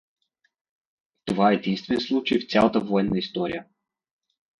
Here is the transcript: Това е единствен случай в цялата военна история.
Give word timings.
Това 1.25 1.51
е 1.51 1.55
единствен 1.55 1.99
случай 2.01 2.39
в 2.39 2.49
цялата 2.51 2.79
военна 2.79 3.17
история. 3.17 3.65